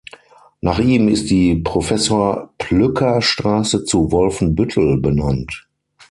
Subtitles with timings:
[0.61, 5.67] Nach ihm ist die Professor-Plücker-Straße zu Wolfenbüttel benannt.